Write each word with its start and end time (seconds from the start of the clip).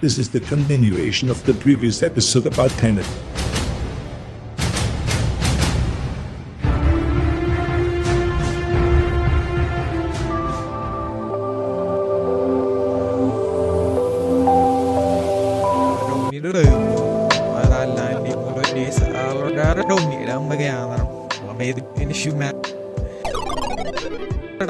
This 0.00 0.16
is 0.16 0.28
the 0.28 0.38
continuation 0.38 1.28
of 1.28 1.44
the 1.44 1.54
previous 1.54 2.04
episode 2.04 2.46
about 2.46 2.70
Tenet. 2.72 3.04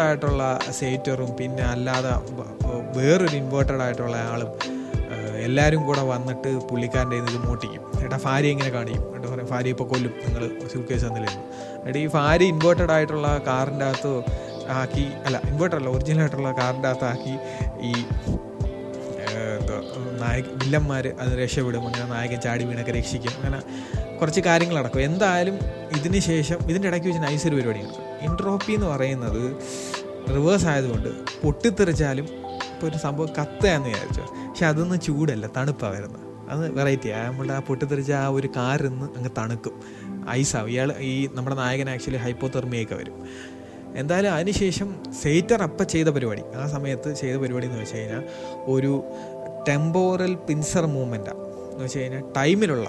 ആയിട്ടുള്ള 0.01 0.43
സേറ്ററും 0.71 1.31
പിന്നെ 1.37 1.65
അല്ലാതെ 1.65 2.13
വേറൊരു 2.97 3.37
ഇൻവേർട്ടഡ് 3.37 3.83
ആയിട്ടുള്ള 3.83 4.17
ആളും 4.17 4.51
എല്ലാവരും 5.47 5.87
കൂടെ 5.87 6.03
വന്നിട്ട് 6.03 6.51
പുള്ളിക്കാരന്റെ 6.69 7.17
ഇത് 7.17 7.39
മോട്ടിക്കും 7.47 7.83
ഏട്ടാ 8.05 8.19
ഭാര്യ 8.25 8.49
ഇങ്ങനെ 8.55 8.71
കാണിക്കും. 8.71 9.05
എന്നിട്ട് 9.09 9.29
പറയും 9.35 9.49
ഭാര്യ 9.51 9.71
ഇപ്പോൾ 9.75 9.89
കൊല്ലും. 9.93 10.13
നിങ്ങൾ 10.27 10.43
സൂട്ട് 10.73 10.89
കേസ് 10.91 11.05
തന്നില്ലായിരുന്നു 11.05 11.47
എന്നിട്ട് 11.81 11.99
ഈ 11.99 12.07
ഭാര്യ 12.19 12.47
ഇൻവേർട്ടഡ് 12.55 12.93
ആയിട്ടുള്ള 12.93 13.29
കാറിന്റെ 13.47 13.85
അകത്ത് 13.85 14.13
ആക്കി 14.81 15.07
അല്ല 15.27 15.37
ഇൻവേർട്ടർ 15.51 15.79
അല്ല 15.79 15.89
ഒറിജിനൽ 15.89 16.21
ആയിട്ടുള്ള 16.21 16.51
കാറിന്റെ 16.53 16.89
അകത്ത് 16.89 17.05
ആക്കി 17.05 17.35
ഈ 17.91 17.93
എന്താ 19.59 19.77
നായക 20.21 20.45
വില്ലന്മാർ 20.61 21.05
അത് 21.23 21.33
രക്ഷപ്പെടും. 21.43 21.83
അങ്ങനെ 21.87 22.07
നായകൻ 22.15 22.41
ചാടി 22.41 22.65
വീണൊക്കെ 22.65 22.93
രക്ഷിക്കും. 22.93 23.33
അങ്ങനെ 23.39 23.59
കുറച്ച് 24.21 24.41
കാര്യങ്ങൾ 24.41 24.77
നടക്കും. 24.81 25.01
എന്തായാലും 25.01 25.57
ഇതിന് 25.99 26.19
ശേഷം 26.19 26.59
ഇതിന്റെ 26.71 26.89
ഇടയ്ക്ക് 26.89 27.09
വെച്ച് 27.09 27.23
നൈസൊരു 27.23 27.57
പരിപാടി 27.57 27.81
പരിപാടിയാണ്. 27.81 28.25
ഇൻട്രോപ്പി 28.29 28.73
എന്ന് 28.73 28.87
പറയുന്നത് 28.87 29.43
റിവേഴ്സ് 30.37 30.67
ആയതുകൊണ്ട് 30.67 31.09
പൊട്ടിത്തെറിച്ചാലും 31.43 32.27
ഇപ്പോൾ 32.79 32.91
ഒരു 32.91 32.99
സംഭവം 32.99 33.29
കത്തയാന്ന് 33.41 33.89
വിചാരിച്ചു. 33.89 34.21
പക്ഷെ 34.21 34.67
അതൊന്നും 34.67 35.01
ചൂടല്ല 35.01 35.47
തണുപ്പാണ് 35.57 35.97
വരുന്നത്. 35.97 36.51
അത് 36.51 36.71
വെറൈറ്റി 36.71 37.09
ആ. 37.09 37.31
നമ്മുടെ 37.31 37.53
ആ 37.53 37.59
പൊട്ടിത്തെറിച്ച 37.59 38.13
ആ 38.13 38.29
ഒരു 38.29 38.47
കാറിന്ന് 38.47 39.17
അങ്ങ് 39.17 39.31
തണുക്കും. 39.39 39.83
ഐസാവും 40.31 40.69
ഇയാൾ 40.69 40.93
ഈ 40.99 41.29
നമ്മുടെ 41.35 41.57
നായകൻ 41.57 41.91
ആക്ച്വലി 41.91 42.17
ഹൈപ്പോതെർമിയൊക്കെ 42.17 42.95
വരും. 42.95 43.29
എന്തായാലും 43.97 44.35
അതിനുശേഷം 44.35 44.97
സെയ്റ്റർ 45.23 45.63
അപ്പം 45.63 45.87
ചെയ്ത 45.87 46.09
പരിപാടി. 46.09 46.43
ആ 46.57 46.67
സമയത്ത് 46.67 47.15
ചെയ്ത 47.15 47.37
പരിപാടി 47.37 47.67
എന്ന് 47.67 47.81
വെച്ച് 47.81 47.97
കഴിഞ്ഞാൽ 47.97 48.25
ഒരു 48.67 49.05
ടെമ്പോറൽ 49.69 50.35
പിൻസർ 50.35 50.87
മൂവ്മെന്റാണ് 50.87 51.73
എന്ന് 51.73 51.85
വെച്ച് 51.85 51.99
കഴിഞ്ഞാൽ 51.99 52.23
ടൈമിലുള്ള 52.37 52.89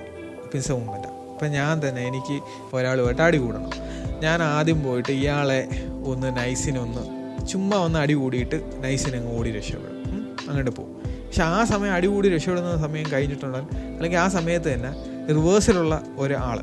പിൻസർ 0.51 0.73
മൂവ്മെന്റാണ് 0.73 1.15
അപ്പം 1.33 1.47
ഞാൻ 1.47 1.89
തന്നെ 1.89 2.01
എനിക്ക് 2.01 2.43
ഒരാൾ 2.73 3.21
അടി 3.21 3.37
കൂടണം. 3.37 3.71
ഞാൻ 4.19 4.43
ആദ്യം 4.43 4.83
പോയിട്ട് 4.83 5.11
ഇയാളെ 5.11 5.69
ഒന്ന് 6.05 6.37
നൈസിനൊന്ന് 6.37 7.18
ചുമ്മാ 7.49 7.77
വന്ന് 7.77 7.99
അടി 7.99 8.13
കൂടിയിട്ട് 8.13 8.83
നൈസിന് 8.83 9.15
അങ്ങ് 9.15 9.39
ഓടി 9.39 9.51
രക്ഷപ്പെടും. 9.51 9.99
അങ്ങോട്ട് 10.47 10.71
പോകും. 10.71 10.93
പക്ഷെ 11.27 11.43
ആ 11.43 11.63
സമയം 11.63 11.93
അടി 11.93 12.07
കൂടി 12.07 12.29
രക്ഷപ്പെടുന്ന 12.29 12.77
സമയം 12.77 13.05
കഴിഞ്ഞിട്ടുണ്ടെങ്കിൽ 13.13 13.77
അല്ലെങ്കിൽ 13.77 14.17
ആ 14.17 14.27
സമയത്ത് 14.27 14.73
തന്നെ 14.73 14.91
റിവേഴ്സിലുള്ള 15.29 16.03
ഒരാൾ 16.17 16.59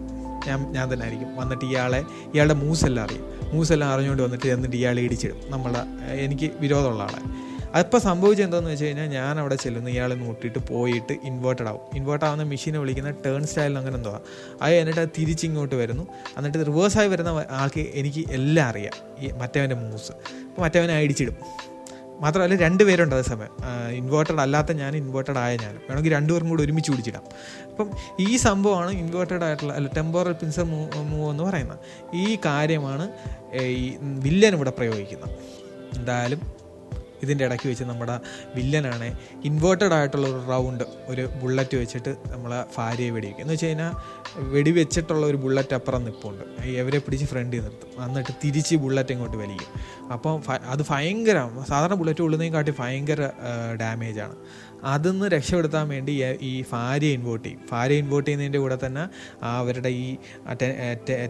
ഞാൻ 0.47 0.73
ഞാൻ 0.73 0.93
തന്നെ 0.93 1.05
ആയിരിക്കും. 1.05 1.37
വന്നിട്ട് 1.37 1.65
ഇയാളെ 1.65 2.03
ഇയാളുടെ 2.35 2.55
മൂസെല്ലാം 2.55 3.05
അറിയും. 3.05 3.25
മൂസെല്ലാം 3.55 3.91
അറിഞ്ഞുകൊണ്ട് 3.91 4.23
വന്നിട്ട് 4.23 4.49
എന്നിട്ട് 4.49 4.77
ഇയാളെ 4.77 5.03
ഇടിച്ചിടും. 5.03 5.37
നമ്മളെ 5.49 6.13
എനിക്ക് 6.13 6.51
വിരോധമുള്ള 6.61 7.03
ആളെ. 7.03 7.46
അതിപ്പോൾ 7.77 7.99
സംഭവിച്ചത് 7.99 8.47
എന്താണെന്ന് 8.47 8.73
വെച്ച് 8.73 8.85
കഴിഞ്ഞാൽ 8.85 9.09
ഞാൻ 9.09 9.41
അവിടെ 9.41 9.55
ചെല്ലുന്നു 9.55 9.91
ഇയാളെ 9.91 10.15
നോട്ടിയിട്ട് 10.15 10.59
പോയിട്ട് 10.59 11.13
ഇൻവേർട്ടഡ് 11.13 11.67
ആവും. 11.67 11.97
ഇൻവേർട്ട് 11.97 12.25
ആവുന്ന 12.25 12.43
മെഷീനെ 12.43 12.79
വിളിക്കുന്ന 12.79 13.11
ടേൺ 13.11 13.47
സ്റ്റൈൽ 13.47 13.79
അങ്ങനെ 13.79 13.97
എന്തോ 13.97 14.23
അത് 14.63 14.75
എന്നിട്ട് 14.75 15.01
അത് 15.01 15.09
തിരിച്ചിങ്ങോട്ട് 15.19 15.75
വരുന്നു. 15.75 16.05
എന്നിട്ട് 16.37 16.59
റിവേഴ്സായി 16.67 17.09
വരുന്ന 17.09 17.45
ആൾക്ക് 17.51 17.81
എനിക്ക് 17.81 18.25
എല്ലാം 18.31 18.69
അറിയാം. 18.69 18.97
ഈ 19.25 19.31
മറ്റവന്റെ 19.43 19.77
മൂവ്സ് 19.77 20.13
അപ്പോൾ 20.13 20.63
മറ്റവനെ 20.63 20.95
അടിച്ചിടും. 20.95 21.37
മാത്രമല്ല 22.21 22.57
രണ്ട് 22.57 22.83
പേരുണ്ട് 22.85 23.15
അതേ 23.15 23.25
സമയം. 23.31 23.55
ഇൻവേർട്ടഡ് 23.91 24.41
അല്ലാത്ത 24.41 24.73
ഞാൻ 24.73 24.97
ഇൻവേർട്ടഡ് 24.97 25.39
ആയ 25.39 25.57
ഞാൻ 25.57 25.75
വേണമെങ്കിൽ 25.75 26.13
രണ്ടുപേരും 26.13 26.49
കൂടി 26.49 26.63
ഒരുമിച്ച് 26.65 26.91
പിടിച്ചിടാം. 26.91 27.25
അപ്പം 27.71 27.91
ഈ 28.21 28.37
സംഭവമാണ് 28.37 28.91
ഇൻവേർട്ടഡ് 28.91 29.45
ആയിട്ടുള്ള 29.45 29.73
അല്ല 29.73 29.89
ടെമ്പോറൽ 29.97 30.33
പിൻസർ 30.33 30.63
മൂവ് 30.63 31.03
മൂവ് 31.03 31.31
എന്ന് 31.31 31.45
പറയുന്നത്. 31.45 31.79
ഈ 32.15 32.39
കാര്യമാണ് 32.45 33.11
ഈ 33.55 33.97
വില്ലൻ 34.03 34.55
ഇവിടെ 34.55 34.71
പ്രയോഗിക്കുന്നത്. 34.71 35.37
എന്തായാലും 35.97 36.56
ഇതിന്റെ 37.23 37.45
ഇടയ്ക്ക് 37.45 37.69
വെച്ച് 37.69 37.85
നമ്മുടെ 37.85 38.21
വില്ലനാണ് 38.55 39.19
ഇൻവേർട്ടഡ് 39.45 39.93
ആയിട്ടുള്ള 39.93 40.27
ഒരു 40.29 40.47
റൗണ്ട് 40.49 40.85
ഒരു 41.07 41.29
ബുള്ളറ്റ് 41.43 41.77
വെച്ചിട്ട് 41.77 42.17
നമ്മളെ 42.27 42.65
ഭാര്യയെ 42.79 43.11
വെടിവെക്കും 43.11 43.43
എന്ന് 43.43 43.53
വെച്ച് 43.53 43.67
കഴിഞ്ഞാൽ 43.67 43.93
വെടിവെച്ചിട്ടുള്ള 44.37 45.27
ഒരു 45.27 45.37
ബുള്ളറ്റ് 45.37 45.75
അപ്പുറം 45.75 46.05
നിൽപ്പുണ്ട് 46.05 46.63
എവരെ 46.63 46.99
പിടിച്ച് 46.99 47.27
ഫ്രണ്ടിൽ 47.27 47.63
നിർത്തും. 47.63 48.05
എന്നിട്ട് 48.05 48.35
തിരിച്ച് 48.45 48.77
ബുള്ളറ്റ് 48.77 49.13
ഇങ്ങോട്ട് 49.13 49.37
വലിക്കും. 49.37 50.07
അപ്പം 50.13 50.43
അത് 50.51 50.87
ഭയങ്കര 50.91 51.51
സാധാരണ 51.69 51.95
ബുള്ളറ്റ് 51.95 52.23
ഉള്ളുന്നതിനെ 52.23 52.55
കാട്ടി 52.55 52.73
ഭയങ്കര 52.79 53.31
ഡാമേജാണ് 53.81 54.37
അതിന്ന് 54.85 55.27
രക്ഷപ്പെടുത്താൻ 55.27 55.89
വേണ്ടി 55.89 56.25
ഈ- 56.41 56.65
ഭാര്യ 56.73 57.07
ഇൻവോട്ട് 57.07 57.49
ചെയ്യും. 57.49 57.61
ഭാര്യ 57.73 57.95
ഇൻവോട്ട് 57.95 58.31
ചെയ്യുന്നതിന്റെ 58.31 58.59
കൂടെ 58.59 58.79
തന്നെ 58.87 59.09
അവരുടെ 59.43 59.89
ഈ 59.89 60.17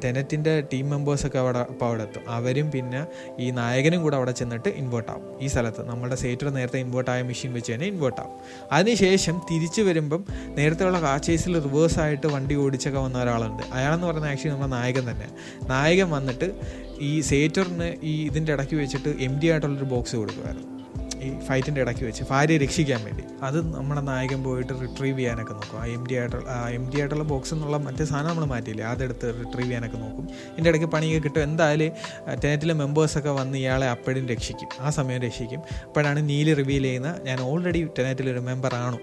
ടെനറ്റിന്റെ 0.04 0.60
ടീം 0.60 0.90
മെമ്പേഴ്സൊക്കെ 0.90 1.38
അവിടെ 1.38 1.58
അപ്പോൾ 1.58 1.86
അവിടെ 1.86 2.02
എത്തും. 2.02 2.30
അവരും 2.30 2.70
പിന്നെ 2.70 3.06
ഈ 3.38 3.50
നായകനും 3.50 4.02
കൂടെ 4.02 4.16
അവിടെ 4.16 4.30
ചെന്നിട്ട് 4.30 4.68
ഇൻവേർട്ട് 4.68 5.12
ആവും. 5.12 5.40
ഈ 5.40 5.46
സ്ഥലത്ത് 5.46 5.75
നമ്മുടെ 5.82 6.14
സേറ്റർ 6.14 6.50
നേരത്തെ 6.50 6.78
ഇൻവേർട്ട് 6.78 7.10
ആയ 7.10 7.22
മെഷീൻ 7.22 7.52
വെച്ച് 7.52 7.72
തന്നെ 7.72 7.86
ഇൻവേർട്ട് 7.86 8.20
ആവും. 8.20 8.40
അതിനുശേഷം 8.72 9.40
തിരിച്ചു 9.50 9.82
വരുമ്പം 9.82 10.24
നേരത്തെയുള്ള 10.46 11.00
കാച്ചേസിൽ 11.00 11.60
റിവേഴ്സ് 11.60 11.98
ആയിട്ട് 11.98 12.26
വണ്ടി 12.26 12.54
ഓടിച്ചൊക്കെ 12.54 12.98
വന്ന 12.98 13.22
ഒരാളുണ്ട്. 13.22 13.62
അയാളെന്ന് 13.72 14.06
പറയുന്ന 14.06 14.26
ആക്ച്വലി 14.26 14.50
നമ്മുടെ 14.50 14.70
നായകൻ 14.70 15.10
തന്നെ. 15.10 15.28
നായകൻ 15.68 16.10
വന്നിട്ട് 16.10 16.60
ഈ 17.00 17.20
സേറ്ററിന് 17.20 17.94
ഈ 18.02 18.26
ഇതിന്റെ 18.26 18.52
ഇടയ്ക്ക് 18.52 18.74
വെച്ചിട്ട് 18.74 19.08
എം 19.08 19.40
ഡി 19.40 19.46
ആയിട്ടുള്ളൊരു 19.46 19.84
ബോക്സ് 19.84 20.16
കൊടുക്കുമായിരുന്നു 20.16 20.75
ഈ 21.22 21.40
ഫൈറ്റിന്റെ 21.40 21.80
ഇടയ്ക്ക് 21.80 22.04
വെച്ച് 22.04 22.24
ഭാര്യയെ 22.30 22.58
രക്ഷിക്കാൻ 22.58 23.04
വേണ്ടി. 23.04 23.24
അത് 23.42 23.74
നമ്മുടെ 23.74 24.00
നായകൻ 24.00 24.42
പോയിട്ട് 24.42 24.72
റിട്രീവ് 24.82 25.18
ചെയ്യാനൊക്കെ 25.18 25.52
നോക്കും. 25.52 25.80
ആ 25.80 25.84
എം 25.84 26.06
ഡി 26.06 26.14
ആയിട്ടുള്ള 26.14 26.68
എം 26.68 26.90
ഡി 26.90 26.98
ആയിട്ടുള്ള 26.98 27.24
ബോക്സ് 27.24 27.54
എന്നുള്ള 27.54 27.76
മറ്റേ 27.76 28.04
സാധനം 28.04 28.28
നമ്മൾ 28.28 28.44
മാറ്റിയില്ലേ? 28.44 28.84
അതെടുത്ത് 28.84 29.34
റിട്രീവ് 29.40 29.66
ചെയ്യാനൊക്കെ 29.66 29.96
നോക്കും. 29.96 30.28
ഇതിന്റെ 30.52 30.70
ഇടയ്ക്ക് 30.70 30.86
പണിയൊക്കെ 30.86 31.28
കിട്ടും. 31.28 31.42
എന്തായാലും 31.42 31.92
ടെനറ്റിലെ 32.44 32.74
മെമ്പേഴ്സൊക്കെ 32.74 33.30
വന്ന് 33.30 33.58
ഇയാളെ 33.58 33.86
അപ്പോഴും 33.86 34.28
രക്ഷിക്കും. 34.28 34.68
ആ 34.80 34.90
സമയം 34.90 35.20
രക്ഷിക്കും. 35.20 35.62
അപ്പോഴാണ് 35.84 36.28
നീൽ 36.28 36.54
റിവീൽ 36.54 36.82
ചെയ്യുന്ന 36.82 37.16
ഞാൻ 37.22 37.40
ഓൾറെഡി 37.40 37.88
ടെനറ്റിലൊരു 37.98 38.38
മെമ്പറാണോ 38.38 38.98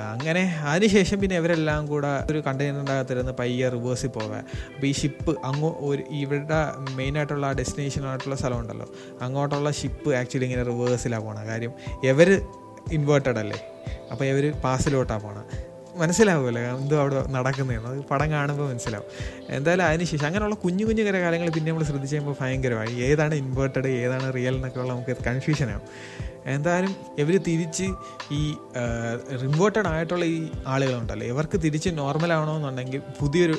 അങ്ങനെ 0.00 0.60
അതിനുശേഷം 0.64 1.20
പിന്നെ 1.20 1.36
ഇവരെല്ലാം 1.36 1.86
കൂടെ 1.86 2.26
ഒരു 2.30 2.42
കണ്ടെയ്നറിനകത്തിരുന്ന് 2.46 3.32
പയ്യെ 3.32 3.68
റിവേഴ്സിൽ 3.68 4.08
പോകാൻ 4.08 4.44
അപ്പോൾ 4.74 4.86
ഈ 4.86 4.92
ഷിപ്പ് 4.92 5.36
അങ്ങോ 5.44 5.76
ഒരു 5.80 6.02
ഇവരുടെ 6.10 6.60
മെയിനായിട്ടുള്ള 6.96 7.46
ആ 7.46 7.52
ഡെസ്റ്റിനേഷൻ 7.52 8.06
ആയിട്ടുള്ള 8.06 8.34
സ്ഥലം 8.34 8.58
ഉണ്ടല്ലോ 8.58 8.86
അങ്ങോട്ടുള്ള 9.20 9.70
ഷിപ്പ് 9.70 10.14
ആക്ച്വലി 10.14 10.44
ഇങ്ങനെ 10.44 10.62
റിവേഴ്സിലാണ് 10.62 11.22
പോകണം 11.22 11.46
കാര്യം 11.46 11.72
ഇവർ 12.04 12.30
ഇൻവേർട്ടഡ് 12.92 13.38
അല്ലേ? 13.38 13.58
അപ്പോൾ 14.12 14.24
ഇവർ 14.24 14.52
പാസിലോട്ടാണ് 14.64 15.22
പോകണം 15.22 15.44
മനസ്സിലാവുമല്ലോ 15.96 16.60
എന്തോ 16.60 17.00
അവിടെ 17.00 17.22
നടക്കുന്നതെന്ന്. 17.28 17.88
അത് 17.88 18.04
പടം 18.10 18.30
കാണുമ്പോൾ 18.30 18.68
മനസ്സിലാവും. 18.72 19.08
എന്തായാലും 19.48 19.84
അതിനുശേഷം 19.86 20.26
അങ്ങനെയുള്ള 20.26 20.54
കുഞ്ഞു 20.54 20.84
കുഞ്ഞു 20.84 21.02
കാര്യങ്ങൾ 21.04 21.50
പിന്നെ 21.50 21.72
നമ്മൾ 21.72 21.84
ശ്രദ്ധിച്ച് 21.84 22.16
കഴിയുമ്പോൾ 22.16 22.36
ഭയങ്കരമായി. 22.40 23.02
ഏതാണ് 23.02 23.34
ഇൻവേർട്ടഡ് 23.34 23.86
ഏതാണ് 23.86 24.34
റിയൽ 24.34 24.54
എന്നൊക്കെ 24.54 24.80
ഉള്ള 24.80 24.92
നമുക്ക് 24.92 25.16
കൺഫ്യൂഷനാവും 25.28 25.86
എന്തായാലും 26.46 26.94
ഇവർ 27.18 27.36
തിരിച്ച് 27.42 27.86
ഈ 28.32 28.42
റിവേർട്ടഡ് 29.42 29.86
ആയിട്ടുള്ള 29.86 30.24
ഈ 30.24 30.50
ആളുകളുണ്ടല്ലോ. 30.66 31.26
ഇവർക്ക് 31.26 31.60
തിരിച്ച് 31.60 31.90
നോർമൽ 31.98 32.32
ആവണമെന്നുണ്ടെങ്കിൽ 32.32 33.02
പുതിയൊരു 33.20 33.58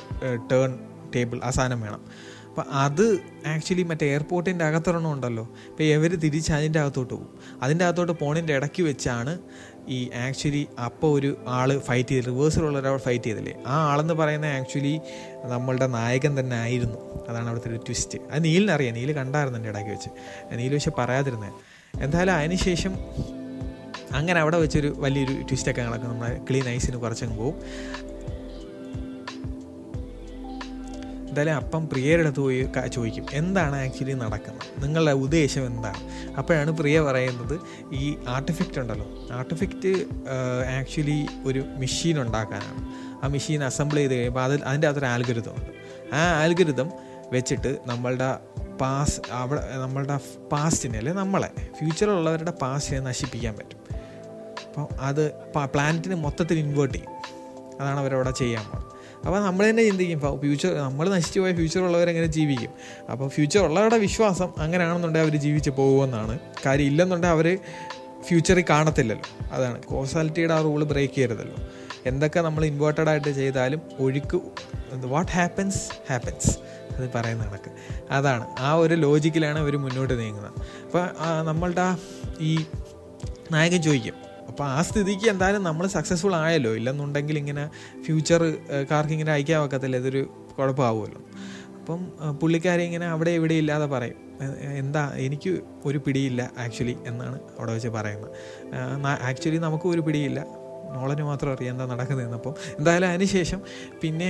ടേൺ 0.52 0.80
ടേബിൾ 1.16 1.40
ആ 1.44 1.50
സാധനം 1.50 1.82
വേണം. 1.82 2.02
അപ്പം 2.50 2.66
അത് 2.72 3.20
ആക്ച്വലി 3.48 3.84
മറ്റേ 3.84 4.06
എയർപോർട്ടിന്റെ 4.06 4.66
അകത്തൊരെണ്ണം 4.66 5.12
ഉണ്ടല്ലോ 5.12 5.50
ഇപ്പോൾ 5.70 5.84
ഇവർ 5.84 6.16
തിരിച്ച് 6.16 6.54
അതിന്റെ 6.54 6.80
അകത്തോട്ട് 6.80 7.14
പോകും. 7.14 7.40
അതിന്റെ 7.62 7.86
അകത്തോട്ട് 7.86 8.12
പോണിന്റെ 8.12 8.54
ഇടയ്ക്ക് 8.54 8.84
വെച്ചാണ് 8.84 9.40
ഈ 9.88 10.10
ആക്ച്വലി 10.10 10.68
അപ്പോൾ 10.86 11.20
ഒരു 11.20 11.38
ആൾ 11.48 11.80
ഫൈറ്റ് 11.80 12.10
ചെയ്ത് 12.10 12.26
റിവേഴ്സിലുള്ള 12.26 12.80
ഒരാൾ 12.80 12.98
ഫൈറ്റ് 12.98 13.26
ചെയ്തില്ലേ? 13.26 13.54
ആ 13.68 13.92
ആളെന്ന് 13.92 14.14
പറയുന്ന 14.14 14.46
ആക്ച്വലി 14.46 15.00
നമ്മളുടെ 15.46 15.88
നായകൻ 15.88 16.40
തന്നെ 16.40 16.56
ആയിരുന്നു. 16.56 17.00
അതാണ് 17.30 17.48
അവിടുത്തെ 17.48 17.70
ഒരു 17.70 17.78
ട്വിസ്റ്റ് 17.78 18.20
അത് 18.32 18.46
നീലിനറിയാം. 18.46 18.94
നീൽ 18.94 19.12
കണ്ടായിരുന്നു 19.12 19.60
എന്റെ 19.60 19.70
ഇടയ്ക്ക് 19.70 19.92
വെച്ച്. 19.92 20.10
നീൽ 20.52 20.74
പക്ഷെ 20.74 20.92
പറയാതിരുന്നത് 20.98 21.54
എന്തായാലും 22.02 22.34
അതിനുശേഷം 22.34 22.94
അങ്ങനെ 24.16 24.40
അവിടെ 24.42 24.58
വെച്ചൊരു 24.58 24.96
വലിയൊരു 24.98 25.34
ട്വിസ്റ്റൊക്കെ 25.42 25.82
നടക്കും. 25.82 26.10
നമ്മുടെ 26.10 26.42
ക്ലീൻ 26.50 26.70
ഐസിന് 26.70 26.98
കുറച്ചങ്ങ് 26.98 27.38
പോവും. 27.38 27.56
എന്തായാലും 31.28 31.54
അപ്പം 31.54 31.90
പ്രിയയുടെ 31.90 32.24
അടുത്ത് 32.24 32.40
പോയി 32.40 32.68
ചോദിക്കും 32.94 33.26
എന്താണ് 33.34 33.76
ആക്ച്വലി 33.76 34.14
നടക്കുന്നത്? 34.14 34.84
നിങ്ങളുടെ 34.84 35.12
ഉദ്ദേശം 35.12 35.66
എന്താണ്? 35.68 36.02
അപ്പോഴാണ് 36.38 36.72
പ്രിയ 36.72 37.02
പറയുന്നത് 37.02 37.60
ഈ 37.94 38.16
ആർട്ടിഫിക്റ്റ് 38.28 38.80
ഉണ്ടല്ലോ. 38.80 39.08
ആർട്ടിഫിക്റ്റ് 39.32 39.94
ആക്ച്വലി 40.80 41.28
ഒരു 41.46 41.64
മെഷീൻ 41.78 42.22
ഉണ്ടാക്കാനാണ്. 42.22 42.84
ആ 43.24 43.28
മെഷീൻ 43.28 43.64
അസംബിൾ 43.64 43.96
ചെയ്ത് 43.96 44.14
കഴിയുമ്പോൾ 44.14 44.44
അതിൽ 44.44 44.64
അതിന്റെ 44.64 44.88
അകത്തൊരു 44.88 45.06
ആൽഗരിതം 45.06 45.56
ഉണ്ട്. 45.56 45.72
ആ 46.16 46.42
ആൽഗരിതം 46.42 46.90
വെച്ചിട്ട് 47.32 47.78
നമ്മളുടെ 47.86 48.30
പാസ് 48.82 49.22
അവിടെ 49.32 49.78
നമ്മളുടെ 49.78 50.20
പാസ്റ്റിനെ 50.52 50.98
അല്ലെ 50.98 51.14
നമ്മളെ 51.14 51.52
ഫ്യൂച്ചറിലുള്ളവരുടെ 51.80 52.52
പാസ്റ്റിനെ 52.52 53.00
നശിപ്പിക്കാൻ 53.00 53.56
പറ്റും. 53.58 53.96
അപ്പോൾ 54.68 54.96
അത് 55.00 55.32
പ്ലാനറ്റിനെ 55.66 56.16
മൊത്തത്തിൽ 56.16 56.60
ഇൻവേർട്ട് 56.60 56.98
ചെയ്യും. 56.98 57.14
അതാണ് 57.82 58.00
അവരവിടെ 58.00 58.32
ചെയ്യാൻ 58.32 58.64
പോകുന്നത്. 58.64 58.94
അപ്പോൾ 59.26 59.40
നമ്മൾ 59.40 59.70
തന്നെ 59.70 59.84
ചിന്തിക്കും 59.84 60.16
ഇപ്പോൾ 60.16 60.40
ഫ്യൂച്ചർ 60.40 60.74
നമ്മൾ 60.74 61.10
നശിച്ചു 61.10 61.40
പോയ 61.40 61.54
ഫ്യൂച്ചർ 61.54 61.82
ഉള്ളവരെങ്ങനെ 61.82 62.26
ജീവിക്കും? 62.26 62.70
അപ്പോൾ 63.12 63.30
ഫ്യൂച്ചർ 63.30 63.60
ഉള്ളവരുടെ 63.60 63.98
വിശ്വാസം 63.98 64.54
അങ്ങനെയാണെന്നുണ്ടെങ്കിൽ 64.58 65.30
അവർ 65.30 65.42
ജീവിച്ച് 65.42 65.70
പോകുമെന്നാണ്. 65.70 66.40
കാര്യം 66.66 66.86
ഇല്ലെന്നുണ്ടെങ്കിൽ 66.86 67.36
അവർ 67.36 67.60
ഫ്യൂച്ചറിൽ 68.22 68.66
കാണത്തില്ലല്ലോ. 68.70 69.54
അതാണ്. 69.54 69.84
കോസാലിറ്റിയുടെ 69.84 70.54
ആ 70.54 70.62
റൂൾ 70.62 70.84
ബ്രേക്ക് 70.84 71.14
ചെയ്യരുതല്ലോ. 71.14 71.56
എന്തൊക്കെ 72.06 72.40
നമ്മൾ 72.40 72.66
ഇൻവേർട്ടഡ് 72.66 73.10
ആയിട്ട് 73.10 73.32
ചെയ്താലും 73.32 73.82
ഒഴുക്ക് 74.00 74.42
വാട്ട് 74.94 75.32
ഹാപ്പൻസ് 75.32 75.80
ഹാപ്പൻസ് 76.10 76.58
അത് 76.98 77.06
പറയുന്ന 77.16 77.44
കണക്ക്. 77.50 77.72
അതാണ്. 78.18 78.46
ആ 78.68 78.70
ഒരു 78.84 78.96
ലോജിക്കിലാണ് 79.06 79.60
അവർ 79.64 79.76
മുന്നോട്ട് 79.86 80.14
നീങ്ങുന്നത്. 80.22 80.60
അപ്പോൾ 80.86 81.06
നമ്മളുടെ 81.50 81.88
ഈ 82.50 82.52
നായകൻ 83.56 83.82
ചോദിക്കും 83.88 84.18
അപ്പോൾ 84.50 84.66
ആ 84.76 84.80
സ്ഥിതിക്ക് 84.88 85.28
എന്തായാലും 85.32 85.62
നമ്മൾ 85.68 85.86
സക്സസ്ഫുൾ 85.98 86.34
ആയല്ലോ? 86.36 86.72
ഇല്ലെന്നുണ്ടെങ്കിൽ 86.80 87.38
ഇങ്ങനെ 87.42 87.64
ഫ്യൂച്ചർ 88.06 88.42
കാർക്ക് 88.92 89.14
ഇങ്ങനെ 89.16 89.32
അയക്കാൻ 89.36 89.60
വെക്കത്തില്ല 89.64 89.98
ഇതൊരു 90.02 90.22
കുഴപ്പമാവുമല്ലോ? 90.58 91.22
അപ്പം 91.78 92.02
പുള്ളിക്കാരി 92.42 92.84
ഇങ്ങനെ 92.90 93.08
അവിടെ 93.14 93.32
എവിടെ 93.38 93.56
ഇല്ലാതെ 93.62 93.88
പറയും 93.94 94.20
എന്താ? 94.82 95.04
എനിക്ക് 95.26 95.52
ഒരു 95.90 96.00
പിടിയില്ല 96.06 96.42
ആക്ച്വലി 96.64 96.96
എന്നാണ് 97.10 97.38
അവിടെ 97.58 97.72
വെച്ച് 97.76 97.90
പറയുന്നത്. 97.98 98.32
ആക്ച്വലി 99.30 99.60
നമുക്കും 99.68 99.90
ഒരു 99.96 100.02
പിടിയില്ല. 100.08 100.40
നോളന് 100.96 101.24
മാത്രം 101.30 101.52
അറിയാം 101.56 101.74
എന്താ 101.76 101.86
നടക്കുന്നതെന്ന്. 101.92 102.38
അപ്പം 102.42 102.56
എന്തായാലും 102.80 103.08
അതിനുശേഷം 103.12 103.60
പിന്നെ 104.02 104.30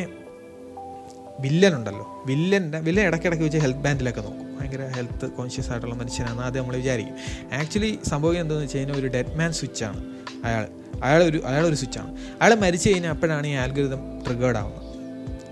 വില്ലൻ 1.39 1.75
ഉണ്ടല്ലോ. 1.75 2.24
വില്ലന്റെ 2.25 2.80
വില്ലൻ 2.80 3.06
ഇടയ്ക്കിടയ്ക്ക് 3.06 3.45
വെച്ച് 3.45 3.57
ഹെൽത്ത് 3.57 3.80
ബാൻഡിലൊക്കെ 3.80 4.21
നോക്കും. 4.21 4.57
ഭയങ്കര 4.59 4.88
ഹെൽത്ത് 4.88 5.31
കോൺഷ്യസ് 5.31 5.69
ആയിട്ടുള്ള 5.71 5.95
മനുഷ്യനാണ്. 5.95 6.41
ആദ്യം 6.41 6.62
നമ്മൾ 6.62 6.75
വിചാരിക്കും. 6.75 7.15
ആക്ച്വലി 7.53 8.00
സംഭവം 8.09 8.39
എന്താണെന്ന് 8.39 8.65
വെച്ച് 8.65 8.77
കഴിഞ്ഞാൽ 8.77 8.97
ഒരു 9.00 9.07
ഡെഡ് 9.07 9.38
മാൻ 9.38 9.53
സ്വിച്ചാണ് 9.53 10.01
അയാൾ 10.45 10.68
അയാൾ 11.03 11.24
ഒരു 11.24 11.41
അയാളൊരു 11.45 11.77
ആണ്. 12.00 12.18
അയാൾ 12.41 12.56
മരിച്ചു 12.56 12.89
കഴിഞ്ഞാൽ 12.89 13.12
അപ്പോഴാണ് 13.12 13.47
ഈ 13.47 13.51
ആൽഗരിതം 13.51 14.24
ട്രിഗേർഡ് 14.27 14.57
ആവുന്നത്. 14.57 14.89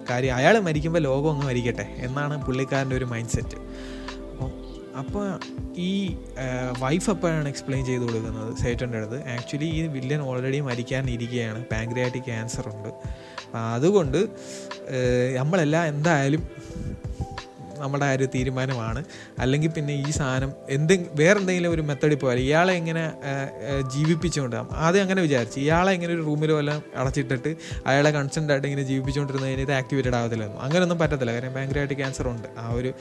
കാര്യം 0.09 0.35
അയാൾ 0.35 0.59
മരിക്കുമ്പോൾ 0.59 0.99
ലോകം 0.99 1.31
അങ്ങ് 1.31 1.45
മരിക്കട്ടെ 1.47 1.95
എന്നാണ് 1.97 2.45
പുള്ളിക്കാരന്റെ 2.45 2.95
ഒരു 2.95 3.05
മൈൻഡ് 3.05 3.29
സെറ്റ് 3.29 3.57
അപ്പം 4.31 4.51
അപ്പോൾ 4.97 5.39
ഈ 5.77 6.15
വൈഫ് 6.79 7.09
എപ്പോഴാണ് 7.09 7.49
എക്സ്പ്ലെയിൻ 7.49 7.85
ചെയ്ത് 7.85 8.01
കൊടുക്കുന്നത് 8.01 8.57
സേറ്റന്റെ 8.57 8.97
അടുത്ത്. 8.97 9.27
ആക്ച്വലി 9.27 9.65
ഈ 9.65 9.87
വില്ലൻ 9.87 10.21
ഓൾറെഡി 10.21 10.59
മരിക്കാനിരിക്കുകയാണ് 10.59 11.65
പാങ്ക്രിയാറ്റിക് 11.65 12.23
ക്യാൻസർ 12.23 12.69
ഉണ്ട്. 12.69 12.89
അതുകൊണ്ട് 13.57 14.27
നമ്മളെല്ലാം 15.39 15.85
എന്തായാലും 15.93 16.43
നമ്മുടെ 17.83 18.05
ആ 18.07 18.09
ഒരു 18.15 18.25
തീരുമാനമാണ്. 18.33 19.01
അല്ലെങ്കിൽ 19.39 19.69
പിന്നെ 19.75 19.93
ഈ 20.01 20.09
സാധനം 20.17 20.49
എന്തെങ്കിലും 20.69 21.13
വേറെ 21.21 21.37
എന്തെങ്കിലും 21.39 21.71
ഒരു 21.75 21.83
മെത്തേഡിൽ 21.87 22.17
പോയാൽ 22.23 22.39
ഇയാളെ 22.39 22.73
എങ്ങനെ 22.79 23.03
ജീവിപ്പിച്ചുകൊണ്ട് 23.93 24.57
ആദ്യം 24.85 25.03
അങ്ങനെ 25.05 25.21
വിചാരിച്ചു 25.27 25.57
ഇയാളെ 25.59 25.91
ഇങ്ങനെ 25.97 26.13
ഒരു 26.17 26.23
റൂമിലോ 26.27 26.57
എല്ലാം 26.63 26.79
അടച്ചിട്ടിട്ട് 27.01 27.51
അയാളെ 27.91 28.11
കൺസെന്റ് 28.17 28.53
ആയിട്ട് 28.53 28.67
ഇങ്ങനെ 28.67 28.85
ജീവിപ്പിച്ചുകൊണ്ടിരുന്നതിന് 28.91 29.63
ഇത് 29.67 29.73
ആക്ടിവേറ്റഡ് 29.79 30.17
ആവത്തില്ലായിരുന്നു. 30.19 30.61
അങ്ങനെയൊന്നും 30.65 30.99
പറ്റത്തില്ല. 30.99 31.33
കാര്യം 31.37 31.53
ഭയങ്കരമായിട്ട് 31.57 31.97
ക്യാൻസർ 32.01 32.27
ഉണ്ട്. 32.33 32.47
ആ 32.59 32.65
ഒരു 32.79 32.91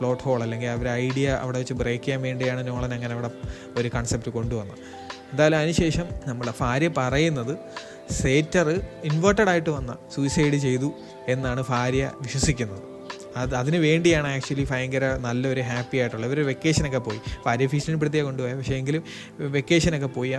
പ്ലോട്ട് 0.00 0.22
ഹോൾ 0.22 0.42
അല്ലെങ്കിൽ 0.46 0.70
ആ 0.72 0.76
ഒരു 0.82 0.90
ഐഡിയ 1.04 1.28
അവിടെ 1.44 1.58
വെച്ച് 1.62 1.76
ബ്രേക്ക് 1.82 2.04
ചെയ്യാൻ 2.04 2.22
വേണ്ടിയാണ് 2.28 2.68
നോളൻ 2.68 2.92
അങ്ങനെ 2.98 3.14
അവിടെ 3.18 3.30
ഒരു 3.80 3.90
കൺസെപ്റ്റ് 3.96 4.32
കൊണ്ടുവന്നത്. 4.38 4.78
എന്തായാലും 5.32 5.58
അതിനുശേഷം 5.58 6.06
നമ്മുടെ 6.28 6.52
ഭാര്യ 6.60 6.88
പറയുന്നത് 6.96 7.54
സേറ്റർ 8.10 8.68
ഇൻവേർട്ടഡ് 9.04 9.48
ആയിട്ട് 9.48 9.70
വന്ന 9.70 9.96
സൂയിസൈഡ് 10.14 10.54
ചെയ്തു 10.54 10.92
എന്നാണ് 11.28 11.64
ഭാര്യ 11.68 12.12
വിശ്വസിക്കുന്നത്. 12.22 12.82
അത് 13.36 13.54
അതിന് 13.54 13.76
വേണ്ടിയാണ് 13.76 14.28
ആക്ച്വലി 14.28 14.66
ഭയങ്കര 14.70 15.16
നല്ലൊരു 15.16 15.60
ഹാപ്പി 15.60 15.98
ആയിട്ടുള്ള 15.98 16.26
ഇവർ 16.26 16.46
വെക്കേഷനൊക്കെ 16.46 16.98
പോയി. 16.98 17.20
ഭാര്യ 17.46 17.66
ഭീഷണിപ്പെടുത്തിയാണ് 17.66 18.26
കൊണ്ടുപോയത് 18.26 18.56
പക്ഷേ 18.56 18.74
എങ്കിലും 18.74 19.02
വെക്കേഷനൊക്കെ 19.38 20.06
പോയി. 20.06 20.30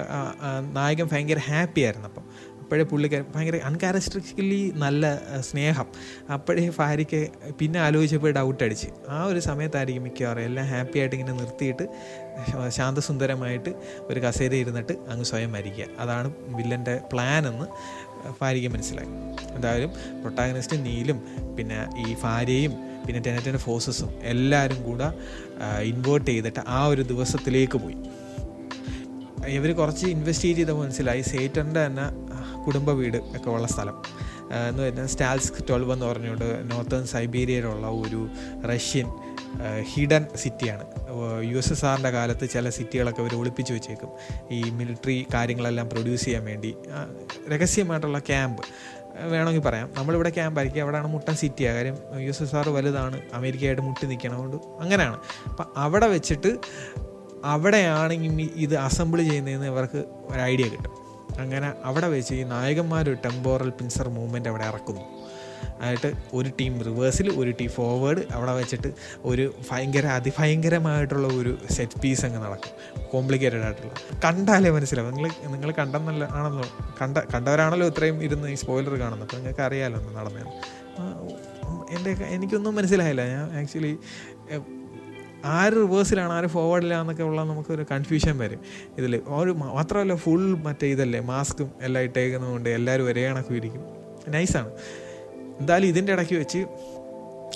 നായകൻ 0.73 1.09
ഭയങ്കര 1.11 1.37
ഹാപ്പി 1.37 1.81
ആയിരുന്നു 1.81 2.07
അപ്പം. 2.07 2.25
അപ്പോഴേ 2.71 2.83
പുള്ളിക്കാരൻ 2.91 3.25
ഭയങ്കര 3.35 3.55
അൺകാരസ്റ്റിക്കലി 3.69 4.71
നല്ല 4.83 5.05
സ്നേഹം. 5.47 5.87
അപ്പോഴേ 6.33 6.71
ഭാര്യയ്ക്ക് 6.77 7.27
പിന്നെ 7.59 7.79
ആലോചിച്ചപ്പോൾ 7.79 8.31
ഡൗട്ട് 8.31 8.63
അടിച്ച്. 8.63 8.89
ആ 9.09 9.25
ഒരു 9.25 9.39
സമയത്തായിരിക്കും 9.39 10.03
മിക്കവാറും 10.03 10.41
എല്ലാം 10.41 10.65
ഹാപ്പി 10.67 10.99
ആയിട്ട് 10.99 11.15
ഇങ്ങനെ 11.15 11.33
നിർത്തിയിട്ട് 11.39 11.85
ശാന്തസുന്ദരമായിട്ട് 12.69 13.73
ഒരു 14.01 14.19
കസേര 14.19 14.53
ഇരുന്നിട്ട് 14.53 14.93
അങ്ങ് 15.09 15.25
സ്വയം 15.25 15.51
മരിക്കുക. 15.51 15.87
അതാണ് 15.99 16.33
വില്ലന്റെ 16.47 17.01
പ്ലാൻ 17.11 17.47
എന്ന് 17.47 17.67
ഭാര്യയ്ക്ക് 18.41 18.71
മനസ്സിലായി. 18.75 19.11
എന്തായാലും 19.55 19.91
പ്രൊട്ടാഗനിസ്റ്റ് 20.21 20.85
നീലും 20.85 21.21
പിന്നെ 21.57 21.81
ഈ 22.07 22.15
ഭാര്യയും 22.23 22.71
പിന്നെ 23.05 23.21
ടെനറ്റിന്റെ 23.27 23.59
ഫോഴ്സസും 23.59 24.11
എല്ലാവരും 24.23 24.83
കൂടെ 24.83 25.13
ഇൻവേർട്ട് 25.81 26.31
ചെയ്തിട്ട് 26.31 26.59
ആ 26.67 26.85
ഒരു 26.85 27.01
ദിവസത്തിലേക്ക് 27.01 27.77
പോയി. 27.77 27.99
ഇവർ 29.47 29.75
കുറച്ച് 29.75 30.05
ഇൻവെസ്റ്റിഗേറ്റ് 30.05 30.59
ചെയ്തപ്പോൾ 30.59 30.83
മനസ്സിലായി. 30.83 31.21
സേറ്ററിന്റെ 31.21 31.85
തന്നെ 31.85 32.20
കുടുംബ 32.65 32.89
വീട് 32.89 33.17
ഒക്കെ 33.17 33.49
ഉള്ള 33.49 33.67
സ്ഥലം. 33.67 34.01
എന്ന് 34.69 34.83
പറഞ്ഞാൽ 34.83 35.05
സ്റ്റാൽസ്ക് 35.05 35.63
ട്വൽവ് 35.69 35.93
എന്ന് 35.93 36.05
പറഞ്ഞുകൊണ്ട് 36.05 36.71
നോർത്തേൺ 36.71 37.05
സൈബീരിയയിലുള്ള 37.05 37.87
ഒരു 37.87 38.29
റഷ്യൻ 38.67 39.13
ഹിഡൻ 39.81 40.25
സിറ്റിയാണ്. 40.35 40.85
യു 41.41 41.57
എസ് 41.57 41.71
എസ് 41.71 41.85
ആറിന്റെ 41.85 42.09
കാലത്ത് 42.09 42.49
ചില 42.49 42.69
സിറ്റികളൊക്കെ 42.69 43.21
അവർ 43.21 43.35
ഒളിപ്പിച്ചു 43.35 43.73
വെച്ചേക്കും. 43.73 44.09
ഈ 44.51 44.69
മിലിറ്ററി 44.69 45.25
കാര്യങ്ങളെല്ലാം 45.33 45.89
പ്രൊഡ്യൂസ് 45.89 46.25
ചെയ്യാൻ 46.25 46.45
വേണ്ടി. 46.45 46.75
രഹസ്യമായിട്ടുള്ള 47.49 48.19
ക്യാമ്പ്. 48.19 48.61
വേണമെങ്കിൽ 49.21 49.61
പറയാം. 49.61 49.89
നമ്മളിവിടെ 49.97 50.29
ക്യാമ്പ് 50.29 50.59
ആയിരിക്കും 50.59 50.81
അവിടെയാണ് 50.81 51.07
മുട്ടൻ 51.07 51.35
സിറ്റിയാണ് 51.35 51.75
കാര്യം 51.75 51.97
യു 52.19 52.29
എസ് 52.29 52.43
എസ് 52.43 52.55
ആർ 52.55 52.69
വലുതാണ്. 52.69 53.21
അമേരിക്കയായിട്ട് 53.33 53.81
മുട്ടി 53.81 54.05
നിൽക്കണതുകൊണ്ട് 54.05 54.57
അങ്ങനെയാണ്. 54.57 55.19
അപ്പം 55.49 55.65
അവിടെ 55.77 56.07
വെച്ചിട്ട് 56.07 56.57
അവിടെയാണ് 57.45 58.13
ഇത് 58.55 58.75
അസംബിൾ 58.75 59.21
ചെയ്യുന്നതെന്ന് 59.21 59.65
ഇവർക്ക് 59.65 60.03
ഒരു 60.31 60.41
ഐഡിയ 60.41 60.67
കിട്ടും. 60.67 61.00
അങ്ങനെ 61.39 61.73
അവിടെ 61.83 62.07
വെച്ച് 62.07 62.33
ഈ 62.33 62.43
നായകന്മാർ 62.43 63.09
ഒരു 63.09 63.17
ടെമ്പോറൽ 63.25 63.69
പിൻസർ 63.69 64.09
മൂവ്മെന്റ് 64.09 64.49
അവിടെ 64.49 64.63
ഇറക്കുന്നു. 64.63 65.01
ആയിട്ട് 65.81 66.13
ഒരു 66.33 66.49
ടീം 66.49 66.83
റിവേഴ്സിൽ 66.83 67.31
ഒരു 67.31 67.51
ടീം 67.51 67.69
ഫോർവേഡ് 67.69 68.33
അവിടെ 68.33 68.53
വെച്ചിട്ട് 68.53 68.93
ഒരു 69.25 69.53
ഭയങ്കര 69.71 70.05
അതിഭയങ്കരമായിട്ടുള്ള 70.05 71.27
ഒരു 71.27 71.57
സെറ്റ് 71.71 72.01
പീസ് 72.01 72.25
അങ്ങ് 72.25 72.43
നടക്കും. 72.43 73.01
കോംപ്ലിക്കേറ്റഡ് 73.11 73.59
ആയിട്ടുള്ള. 73.59 73.93
കണ്ടാലേ 74.25 74.69
മനസ്സിലാവും. 74.69 75.15
നിങ്ങൾ 75.15 75.31
നിങ്ങൾ 75.47 75.71
കണ്ടെന്നല്ല 75.71 76.27
ആണല്ലോ 76.31 76.69
കണ്ട 77.01 77.17
കണ്ടവരാണല്ലോ 77.17 77.87
ഇത്രയും 77.87 78.23
ഇരുന്ന് 78.23 78.47
ഈ 78.47 78.55
സ്പോയിലർ 78.55 78.99
കാണുന്നത്. 78.99 79.23
അപ്പോൾ 79.23 79.37
നിങ്ങൾക്ക് 79.37 79.61
അറിയാമല്ലോ 79.61 80.11
നടന്നതെന്ന്. 80.11 80.57
എന്റെ 81.95 82.25
എനിക്കൊന്നും 82.25 82.75
മനസ്സിലായില്ല. 82.75 83.23
ഞാൻ 83.25 83.59
ആക്ച്വലി 83.59 83.99
ആര് 85.57 85.73
റിവേഴ്സിലാണ് 85.73 86.33
ആര് 86.33 86.47
ഫോർവേഡിലാണെന്നൊക്കെ 86.55 87.23
ഉള്ള 87.23 87.41
നമുക്കൊരു 87.43 87.85
കൺഫ്യൂഷൻ 87.91 88.37
വരും. 88.37 88.61
ഇതിൽ 88.99 89.21
ഒരു 89.39 89.51
മാത്രമല്ല 89.51 90.15
ഫുൾ 90.15 90.45
മറ്റേ 90.67 90.87
ഇതല്ലേ 90.95 91.21
മാസ്കും 91.33 91.69
എല്ലാം 91.87 92.03
ഇട്ടേക്കുന്നതുകൊണ്ട് 92.03 92.69
എല്ലാവരും 92.69 93.07
ഒരേ 93.11 93.25
കണക്കും 93.29 93.57
ഇരിക്കും 93.61 93.85
നൈസാണ് 94.35 94.71
എന്തായാലും 95.61 95.87
ഇതിന്റെ 95.87 96.11
ഇടയ്ക്ക് 96.13 96.35
വെച്ച് 96.41 96.61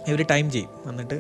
ഇവർ 0.08 0.22
ടൈം 0.32 0.52
ചെയ്യും. 0.54 0.72
എന്നിട്ട് 0.90 1.18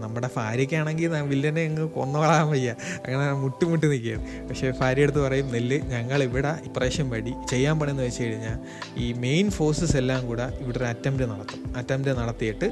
നമ്മുടെ 0.00 0.28
ഭാര്യയ്ക്കാണെങ്കിൽ 0.36 1.12
വില്ലനെ 1.30 1.62
അങ്ങ് 1.68 1.84
കൊന്നോളാൻ 1.96 2.46
വയ്യ. 2.52 2.70
അങ്ങനെ 3.04 3.32
മുട്ടിമുട്ടി 3.42 3.70
മുട്ടി 3.70 3.86
നിൽക്കുകയാണ് 3.92 4.48
പക്ഷേ 4.48 4.72
ഭാര്യ 4.80 5.04
എടുത്ത് 5.06 5.20
പറയും 5.26 5.46
നെല്ല് 5.54 5.78
ഞങ്ങൾ 5.92 6.22
ഇവിടെ 6.28 6.52
ഇപ്രാവശ്യം 6.68 7.06
വഴി 7.10 7.32
ചെയ്യാൻ 7.52 7.76
പണിയെന്ന് 7.80 8.04
വെച്ച് 8.08 8.26
കഴിഞ്ഞാൽ 8.26 8.58
ഈ 9.04 9.06
മെയിൻ 9.24 9.46
ഫോഴ്സസ് 9.50 9.96
എല്ലാം 10.02 10.20
കൂടെ 10.30 10.46
ഇവിടെ 10.62 10.78
ഒരു 10.78 10.88
അറ്റംപ്റ്റ് 10.92 11.28
നടത്തും. 11.32 11.62
അറ്റംപ്റ്റ് 11.80 12.18
നടത്തിയിട്ട് 12.20 12.68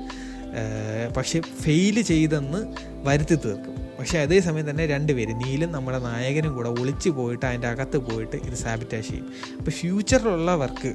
പക്ഷെ 1.16 1.40
ഫെയിൽ 1.40 2.02
ചെയ്തെന്ന് 2.02 2.74
വരുത്തി 3.08 3.34
തീർക്കും. 3.34 3.74
പക്ഷേ 3.98 4.18
അതേസമയം 4.18 4.70
തന്നെ 4.70 4.86
രണ്ടുപേര് 4.86 5.28
നീലും 5.28 5.72
നമ്മുടെ 5.72 5.98
നായകനും 5.98 6.54
കൂടെ 6.54 6.68
ഒളിച്ചു 6.68 7.10
പോയിട്ട് 7.10 7.46
അതിന്റെ 7.46 7.68
അകത്ത് 7.68 7.96
പോയിട്ട് 7.96 8.36
ഇത് 8.36 8.54
സാബിറ്റാഷ് 8.54 9.08
ചെയ്യും. 9.08 9.32
അപ്പോൾ 9.58 9.70
ഫ്യൂച്ചറിലുള്ളവർക്ക് 9.70 10.94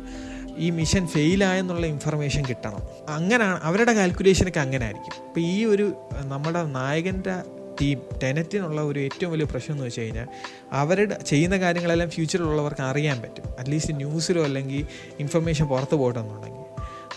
ഈ 0.58 0.70
മിഷൻ 0.70 1.08
ഫെയിലായെന്നുള്ള 1.08 1.86
ഇൻഫർമേഷൻ 1.86 2.46
കിട്ടണം. 2.46 2.82
അങ്ങനെയാണ് 3.10 3.60
അവരുടെ 3.64 3.94
കാൽക്കുലേഷനൊക്കെ 3.94 4.60
അങ്ങനെ 4.60 4.84
ആയിരിക്കും 4.84 5.28
അപ്പോൾ 5.28 5.40
ഈ 5.40 5.66
ഒരു 5.66 5.94
നമ്മുടെ 6.22 6.64
നായകന്റെ 6.64 7.36
ടീം 7.82 8.00
ടെനറ്റിനുള്ള 8.24 8.82
ഒരു 8.82 9.00
ഏറ്റവും 9.00 9.32
വലിയ 9.32 9.46
പ്രശ്നം 9.46 9.74
എന്ന് 9.76 9.86
വെച്ച് 9.86 10.02
കഴിഞ്ഞാൽ 10.02 10.28
അവരുടെ 10.72 11.18
ചെയ്യുന്ന 11.28 11.58
കാര്യങ്ങളെല്ലാം 11.58 12.10
ഫ്യൂച്ചറിലുള്ളവർക്ക് 12.10 12.82
അറിയാൻ 12.82 13.22
പറ്റും. 13.22 13.44
അറ്റ്ലീസ്റ്റ് 13.60 13.96
ന്യൂസിലോ 13.96 14.44
അല്ലെങ്കിൽ 14.44 14.86
ഇൻഫർമേഷൻ 15.20 15.66
പുറത്ത് 15.66 15.96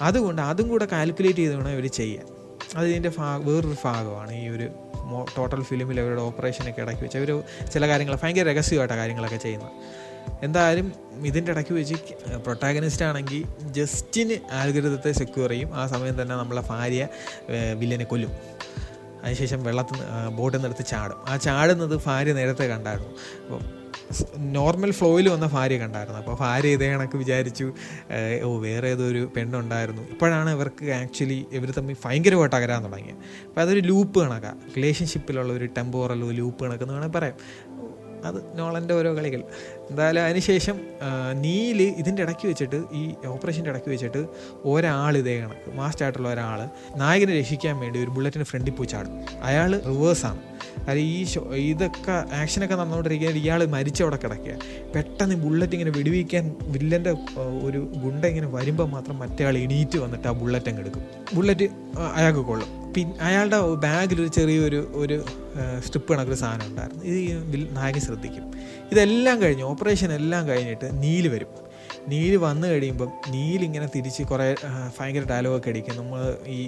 അതുകൊണ്ട് 0.03 0.43
അതും 0.43 0.69
കൂടെ 0.69 0.85
കാൽക്കുലേറ്റ് 0.85 1.39
ചെയ്ത് 1.39 1.55
വേണം 1.55 1.71
ഇവർ 1.71 1.87
ചെയ്യാൻ. 1.87 2.27
അതിന്റെ 2.77 3.11
ഭാ 3.19 3.37
വേറൊരു 3.37 3.77
ഭാഗമാണ് 3.85 4.33
ഈ 4.33 4.49
ഒരു 4.49 4.69
ടോട്ടൽ 5.37 5.63
ഫിലിമിൽ 5.63 6.01
അവരുടെ 6.01 6.21
ഓപ്പറേഷനൊക്കെ 6.21 6.81
ഇടയ്ക്ക് 6.83 7.03
വെച്ച്. 7.03 7.19
അവർ 7.19 7.43
ചില 7.73 7.89
കാര്യങ്ങൾ 7.89 8.19
ഭയങ്കര 8.23 8.53
രഹസ്യമായിട്ടാണ് 8.53 9.01
കാര്യങ്ങളൊക്കെ 9.01 9.37
ചെയ്യുന്നത്. 9.37 9.73
എന്തായാലും 10.43 10.93
ഇതിന്റെ 11.27 11.53
ഇടയ്ക്ക് 11.53 11.75
വെച്ച് 11.75 11.95
പ്രൊട്ടാഗനിസ്റ്റ് 12.37 13.05
ആണെങ്കിൽ 13.05 13.45
ജസ്റ്റിന് 13.63 14.53
ആൽഗരിതത്തെ 14.53 15.13
സെക്യൂർ 15.13 15.51
ചെയ്യും. 15.51 15.75
ആ 15.75 15.87
സമയം 15.87 16.23
തന്നെ 16.23 16.37
നമ്മളെ 16.37 16.63
ഭാര്യ 16.63 17.09
വില്ലനെ 17.75 18.05
കൊല്ലും. 18.05 18.33
അതിനുശേഷം 19.23 19.65
വെള്ളത്തിൽ 19.65 19.99
ബോട്ടിൽ 20.29 20.59
നിന്ന് 20.59 20.69
എടുത്ത് 20.69 20.89
ചാടും. 20.89 21.29
ആ 21.29 21.37
ചാടുന്നത് 21.37 22.01
ഭാര്യ 22.07 22.33
നേരത്തെ 22.33 22.65
കണ്ടായിരുന്നു. 22.65 23.15
നോർമൽ 24.57 24.91
ഫ്ലോയിൽ 24.99 25.27
വന്ന 25.35 25.47
ഭാര്യ 25.55 25.77
കണ്ടായിരുന്നു. 25.79 26.19
അപ്പോൾ 26.23 26.37
ഭാര്യ 26.43 26.77
ഇതേ 26.77 26.89
കണക്ക് 26.93 27.17
വിചാരിച്ചു 27.23 27.67
ഓ 28.47 28.51
വേറെ 28.67 28.89
ഏതോ 28.95 29.05
ഒരു 29.13 29.23
പെണ്ണുണ്ടായിരുന്നു. 29.37 30.03
ഇപ്പോഴാണ് 30.15 30.51
ഇവർക്ക് 30.57 30.87
ആക്ച്വലി 31.01 31.39
ഇവർ 31.59 31.71
തമ്മിൽ 31.79 31.97
ഭയങ്കരമായിട്ട് 32.05 32.57
അകരാൻ 32.61 32.83
തുടങ്ങിയത്. 32.87 33.21
അപ്പോൾ 33.49 33.63
അതൊരു 33.65 33.83
ലൂപ്പ് 33.91 34.19
കണക്കാണ് 34.25 34.61
റിലേഷൻഷിപ്പിലുള്ള 34.77 35.53
ഒരു 35.53 35.69
ടെമ്പോറൽ 35.79 36.23
ലൂപ്പ് 36.41 36.65
കണക്കെന്ന് 36.65 36.95
വേണമെങ്കിൽ 36.95 37.19
പറയാം. 37.19 37.39
അത്. 38.25 38.59
നോളന്റെ 38.59 38.95
ഓരോ 38.95 39.17
കളികൾ. 39.17 39.45
എന്തായാലും 39.91 40.23
അതിനുശേഷം 40.25 40.81
നീൽ 41.41 41.83
ഇതിന്റെ 41.83 42.23
ഇടയ്ക്ക് 42.23 42.49
വെച്ചിട്ട് 42.49 42.85
ഈ 42.93 43.15
ഓപ്പറേഷന്റെ 43.27 43.71
ഇടയ്ക്ക് 43.71 43.89
വെച്ചിട്ട് 43.89 44.27
ഒരാൾ 44.65 45.17
ഇതേ 45.19 45.41
കണക്ക് 45.41 45.77
മാസ്റ്റായിട്ടുള്ള 45.77 46.29
ഒരാൾ 46.29 46.69
നായകനെ 46.97 47.41
രക്ഷിക്കാൻ 47.41 47.79
വേണ്ടി 47.79 48.03
ഒരു 48.03 48.11
ബുള്ളറ്റിന് 48.11 48.45
ഫ്രണ്ടിൽ 48.45 48.73
പോയി 48.73 48.87
ചാടും. 48.87 49.13
അയാൾ 49.43 49.83
റിവേഴ്സാണ് 49.87 50.43
അല്ല 50.89 50.99
ഈ 51.01 51.25
ഷോ 51.25 51.41
ഇതൊക്കെ 51.55 52.35
ആക്ഷനൊക്കെ 52.41 52.75
നടന്നുകൊണ്ടിരിക്കുക 52.75 53.29
ഇയാൾ 53.29 53.65
മരിച്ചവിടെ 53.67 54.17
കിടക്കുക. 54.17 54.57
പെട്ടെന്ന് 54.95 55.35
ബുള്ളറ്റ് 55.35 55.73
ഇങ്ങനെ 55.73 55.91
വെടിവെക്കാൻ 55.99 56.57
വില്ലന്റെ 56.63 57.11
ഒരു 57.63 57.79
ഗുണ്ട 57.79 58.25
ഇങ്ങനെ 58.25 58.47
വരുമ്പോൾ 58.47 58.85
മാത്രം 58.85 59.19
മറ്റേ 59.19 59.45
ആൾ 59.45 59.59
എണീറ്റ് 59.59 59.99
വന്നിട്ട് 59.99 60.29
ആ 60.29 60.33
ബുള്ളറ്റ് 60.33 60.69
അങ്ങ് 60.69 60.83
എടുക്കും. 60.83 61.03
ബുള്ളറ്റ് 61.37 61.69
അയാൾക്ക് 62.15 62.41
കൊള്ളും. 62.41 62.69
പിന്നെ 62.97 63.15
അയാളുടെ 63.21 63.57
ഒരു 64.15 64.27
ചെറിയൊരു 64.27 64.81
ഒരു 65.03 65.17
സ്ട്രിപ്പ് 65.87 66.09
കണക്കൊരു 66.13 66.39
സാധനം 66.43 66.67
ഉണ്ടായിരുന്നു. 66.67 67.05
ഇത് 67.05 67.77
നായകൻ 67.77 68.01
ശ്രദ്ധിക്കും. 68.01 68.45
ഇതെല്ലാം 68.93 69.37
കഴിഞ്ഞ് 69.43 69.65
ഓപ്പറേഷൻ 69.65 70.13
എല്ലാം 70.13 70.43
കഴിഞ്ഞിട്ട് 70.49 70.89
നീൽ 71.03 71.29
വരും. 71.29 71.53
നീൽ 72.09 72.37
വന്നു 72.37 72.67
കഴിയുമ്പം 72.69 73.11
നീലിങ്ങനെ 73.31 73.87
തിരിച്ച് 73.95 74.23
കുറേ 74.23 74.45
ഭയങ്കര 74.99 75.25
ഡയലോഗൊക്കെ 75.31 75.71
അടിക്കും. 75.71 75.97
നമ്മൾ 75.97 76.21
ഈ 76.57 76.61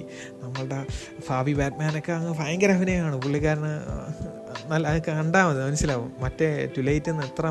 നമ്മളുടെ 0.42 0.78
ഫാബി 1.26 1.52
ബാറ്റ്മാനൊക്കെ 1.52 2.12
അങ്ങ് 2.12 2.32
ഭയങ്കര 2.38 2.73
അഭിനയമാണ് 2.78 3.16
പുള്ളിക്കാരന് 3.23 3.73
നല്ല 4.70 4.88
അത് 4.88 5.02
കണ്ടാൽ 5.02 5.44
മതി 5.49 5.58
മനസ്സിലാവും. 5.58 6.12
മറ്റേ 6.20 6.49
ടുലൈറ്റിൽ 6.76 7.12
നിന്ന് 7.12 7.26
എത്ര 7.26 7.50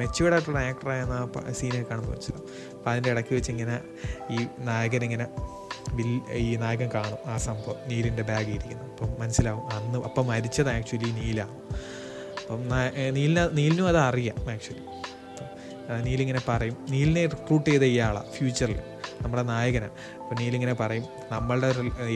മെച്യൂർഡ് 0.00 0.34
ആയിട്ടുള്ള 0.34 0.58
ആക്ടറായെന്ന് 0.58 1.52
സീനൊക്കെ 1.60 1.86
കാണുമ്പോൾ 1.90 2.12
മനസ്സിലാവും. 2.12 2.46
അപ്പം 2.78 2.90
അതിന്റെ 2.92 3.10
ഇടയ്ക്ക് 3.10 3.34
വെച്ച് 3.34 3.50
ഇങ്ങനെ 3.50 3.78
ഈ 4.34 4.46
നായകൻ 4.66 5.04
വിൽ 5.98 6.12
ഈ 6.44 6.56
നായകൻ 6.56 6.90
കാണും 6.94 7.22
ആ 7.32 7.36
സംഭവം 7.46 7.78
നീലിന്റെ 7.90 8.24
ബാഗ് 8.30 8.50
ഇരിക്കുന്നു 8.56 8.86
അപ്പം 8.92 9.10
മനസ്സിലാവും 9.20 9.64
അന്ന് 9.76 9.98
അപ്പം 10.08 10.26
മരിച്ചത് 10.26 10.70
ആക്ച്വലി 10.76 11.10
നീലാണ്. 11.20 11.56
അപ്പം 12.40 12.62
നീലിന് 13.16 13.44
നീലിനും 13.58 13.88
അത് 13.88 14.00
അറിയാം 14.08 14.38
ആക്ച്വലി. 14.54 14.84
നീലിങ്ങനെ 16.06 16.40
പറയും 16.48 16.76
നീലിനെ 16.90 17.22
റിക്രൂട്ട് 17.26 17.68
ചെയ്ത 17.70 17.84
ഇയാളാണ് 17.92 18.28
ഫ്യൂച്ചറിൽ 18.36 18.80
നമ്മുടെ 19.22 19.42
നായകനാണ് 19.42 19.94
അപ്പോൾ 20.20 20.36
നീലിങ്ങനെ 20.40 20.74
പറയും 20.80 21.06
നമ്മളുടെ 21.32 21.68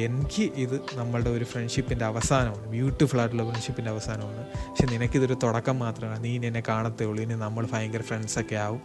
എനിക്ക് 0.07 0.45
ഇത് 0.65 0.77
നമ്മളുടെ 0.99 1.31
ഒരു 1.31 1.45
ഫ്രണ്ട്ഷിപ്പിന്റെ 1.45 2.05
അവസാനമാണ് 2.05 2.67
ബ്യൂട്ടിഫുൾ 2.75 3.21
ആയിട്ടുള്ള 3.21 3.45
ഫ്രണ്ട്ഷിപ്പിന്റെ 3.51 3.91
അവസാനമാണ്. 3.91 4.43
പക്ഷെ 4.69 4.87
നിനക്കിതൊരു 4.93 5.37
തുടക്കം 5.43 5.79
മാത്രമാണ് 5.79 6.25
നീ 6.25 6.33
എന്നെ 6.51 6.63
കാണത്തേ 6.69 7.05
ഉള്ളൂ 7.05 7.23
ഇനി 7.23 7.35
നമ്മൾ 7.35 7.67
ഭയങ്കര 7.73 8.03
ഫ്രണ്ട്സൊക്കെ 8.03 8.57
ആവും. 8.67 8.83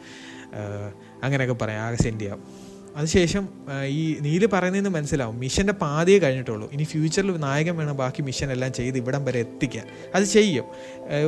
അങ്ങനെയൊക്കെ 1.24 1.58
പറയാം 1.64 1.82
ആകെ 1.86 2.00
സെൻഡ് 2.04 2.22
ചെയ്യാവും 2.22 2.69
അതിനുശേഷം 3.00 3.50
ഈ 3.86 4.18
നീൽ 4.22 4.46
പറയുന്നതെന്ന് 4.46 4.89
മനസ്സിലാവും. 4.89 5.39
മിഷന്റെ 5.39 5.74
പാതിയെ 5.74 6.20
കഴിഞ്ഞിട്ടുള്ളൂ. 6.20 6.70
ഇനി 6.72 6.84
ഫ്യൂച്ചറിൽ 6.84 7.38
നായകൻ 7.38 7.75
വേണം 7.77 7.98
ബാക്കി 7.98 8.22
മിഷൻ 8.22 8.51
എല്ലാം 8.51 8.74
ചെയ്ത് 8.74 8.98
ഇവിടം 8.98 9.25
വരെ 9.25 9.39
എത്തിക്കാൻ. 9.39 9.86
അത് 10.15 10.24
ചെയ്യും. 10.24 10.65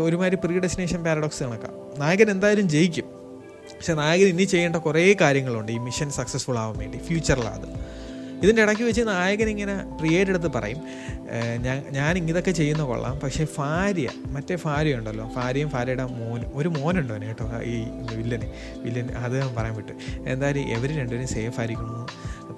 ഒരുമാതിരി 0.03 0.35
പ്രീ 0.35 0.59
ഡെസ്റ്റിനേഷൻ 0.59 1.03
പാരഡോക്സ് 1.03 1.43
കണക്കാം. 1.43 1.73
നായകൻ 1.99 2.31
എന്തായാലും 2.31 2.69
ജയിക്കും. 2.69 3.07
പക്ഷെ 3.73 3.93
നായകൻ 3.93 4.27
ഇനി 4.27 4.43
ചെയ്യേണ്ട 4.43 4.75
കുറേ 4.75 5.15
കാര്യങ്ങളുണ്ട് 5.21 5.71
ഈ 5.71 5.77
മിഷൻ 5.77 6.09
സക്സസ്ഫുൾ 6.11 6.57
ആവാൻ 6.57 6.77
വേണ്ടി. 6.77 6.97
ഫ്യൂച്ചറിലാണ് 6.97 7.67
ഇതിന്റെ 8.41 8.61
ഇടയ്ക്ക് 8.63 8.83
വെച്ച് 8.83 9.01
നായകൻ 9.09 9.49
ഇങ്ങനെ 9.49 9.75
പ്രിയയുടെ 9.99 10.31
അടുത്ത് 10.31 10.51
പറയും 10.55 10.79
ഞാൻ 11.65 11.77
ഞാൻ 11.91 12.17
ഇതൊക്കെ 12.23 12.51
ചെയ്യുന്ന 12.51 12.83
കൊള്ളാം 12.83 13.19
പക്ഷേ 13.19 13.43
ഭാര്യ 13.57 14.07
മറ്റേ 14.27 14.55
ഭാര്യ 14.63 14.97
ഉണ്ടല്ലോ 14.97 15.25
ഭാര്യയും 15.35 15.69
ഭാര്യയുടെ 15.73 16.05
മോനും 16.19 16.49
ഒരു 16.53 16.69
മോനുണ്ടോ 16.69 17.13
അവന് 17.13 17.25
കേട്ടോ 17.25 17.45
ഈ 17.65 17.75
വില്ലന് 18.11 18.47
വില്ലൻ 18.83 19.09
അത് 19.23 19.35
ഞാൻ 19.41 19.51
പറയാൻ 19.55 19.75
വിട്ടു 19.75 19.93
എന്തായാലും 20.25 20.63
ഇവർ 20.75 20.91
രണ്ടുപേരും 20.97 21.27
സേഫ് 21.27 21.59
ആയിരിക്കുന്നു 21.59 22.01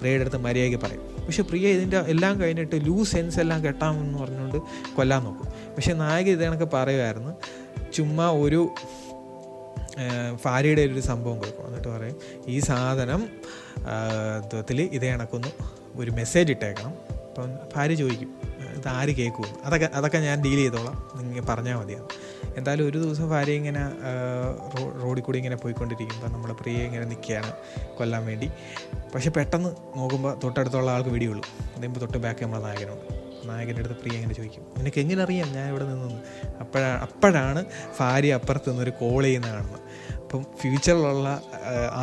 പ്രിയയുടെ 0.00 0.24
അടുത്ത് 0.24 0.40
മര്യാദയ്ക്ക് 0.46 0.80
പറയും 0.86 1.04
പക്ഷേ 1.26 1.42
പ്രിയ 1.42 1.68
ഇതിന്റെ 1.68 1.98
എല്ലാം 2.14 2.40
കഴിഞ്ഞിട്ട് 2.40 2.76
ലൂസ് 2.86 3.12
സെൻസ് 3.12 3.40
എല്ലാം 3.40 3.60
കെട്ടാമെന്ന് 3.64 4.18
പറഞ്ഞുകൊണ്ട് 4.18 4.58
കൊല്ലാൻ 4.96 5.22
നോക്കും. 5.24 5.46
പക്ഷേ 5.76 5.92
നായകൻ 5.94 6.30
ഇത് 6.30 6.44
കണക്ക് 6.44 6.68
പറയുമായിരുന്നു 6.74 7.32
ചുമ്മാ 7.92 8.26
ഒരു 8.44 8.60
ഭാര്യയുടെ 10.44 10.82
ഒരു 10.90 11.02
സംഭവം 11.10 11.36
കൊടുക്കും. 11.38 11.66
എന്നിട്ട് 11.66 11.88
പറയും 11.88 12.18
ഈ 12.46 12.58
സാധനം 12.70 13.22
ത്തിൽ 14.66 14.80
ഇതേ 14.96 15.08
കണക്കൊന്ന് 15.12 15.50
ഒരു 16.00 16.10
മെസ്സേജ് 16.10 16.50
ഇട്ടേക്കണം. 16.52 16.92
അപ്പം 17.28 17.50
ഭാര്യ 17.74 17.94
ചോദിക്കും 17.94 18.30
ഇത് 18.76 18.88
ആര് 18.88 19.12
കേൾക്കും 19.18 19.48
അതൊക്കെ 19.66 19.88
അതൊക്കെ 19.98 20.18
ഞാൻ 20.18 20.36
ഡീൽ 20.44 20.56
ചെയ്തോളാം. 20.56 20.96
നിങ്ങൾ 21.16 21.44
പറഞ്ഞാൽ 21.50 21.76
മതിയാണ് 21.80 22.08
എന്തായാലും 22.58 22.84
ഒരു 22.88 22.98
ദിവസം 23.04 23.26
ഭാര്യ 23.30 23.52
ഇങ്ങനെ 23.52 23.82
റോഡിൽ 25.02 25.22
കൂടി 25.22 25.38
ഇങ്ങനെ 25.38 25.56
പോയിക്കൊണ്ടിരിക്കുമ്പോൾ 25.56 26.30
നമ്മുടെ 26.34 26.54
പ്രിയ 26.54 26.84
ഇങ്ങനെ 26.88 27.04
നിൽക്കുകയാണ് 27.12 27.52
കൊല്ലാൻ 27.98 28.24
വേണ്ടി. 28.26 28.48
പക്ഷെ 29.14 29.30
പെട്ടെന്ന് 29.30 29.70
നോക്കുമ്പോൾ 29.96 30.34
തൊട്ടടുത്തുള്ള 30.44 30.90
ആൾക്ക് 30.90 31.10
വെടിയുള്ളൂ. 31.10 31.44
അതേപോലെ 31.76 32.00
തൊട്ട് 32.00 32.18
ബാക്ക് 32.18 32.44
നമ്മളെ 32.44 32.62
നായകനുണ്ട്. 32.66 33.23
നായകന്റെ 33.50 33.82
അടുത്ത് 33.82 33.96
പ്രിയ 34.00 34.14
ഇങ്ങനെ 34.18 34.34
ചോദിക്കും 34.38 34.64
നിനക്ക് 34.78 35.00
എങ്ങനെ 35.04 35.22
അറിയാം 35.26 35.48
ഞാൻ 35.56 35.66
ഇവിടെ 35.72 35.86
നിന്നു 35.92 36.18
അപ്പോഴാണ് 36.64 36.98
അപ്പോഴാണ് 37.06 37.62
ഭാര്യ 38.00 38.34
അപ്പുറത്ത് 38.40 38.70
നിന്നൊരു 38.70 38.92
കോൾ 39.00 39.22
ചെയ്യുന്ന 39.24 39.48
കാണുന്നത്. 39.54 39.80
അപ്പം 40.18 40.44
ഫ്യൂച്ചറിലുള്ള 40.60 41.28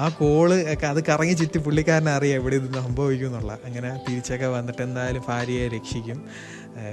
ആ 0.02 0.04
കോൾ 0.20 0.50
ഒക്കെ 0.74 0.88
അത് 0.92 1.00
കറങ്ങി 1.10 1.34
ചുറ്റി 1.34 1.60
പുള്ളിക്കാരനെ 1.66 2.12
അറിയാം 2.18 2.38
ഇവിടെ 2.42 2.56
ഇത് 2.56 2.68
സംഭവിക്കും 2.88 3.28
എന്നുള്ള. 3.30 3.54
അങ്ങനെ 3.68 3.90
തിരിച്ചൊക്കെ 4.08 4.48
വന്നിട്ട് 4.48 4.82
എന്തായാലും 4.82 5.24
ഭാര്യയെ 5.30 5.68
രക്ഷിക്കും. 5.76 6.20